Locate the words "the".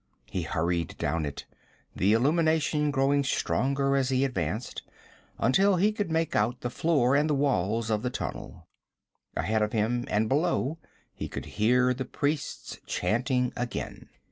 1.95-2.13, 6.61-6.71, 7.29-7.35, 8.01-8.09, 11.93-12.05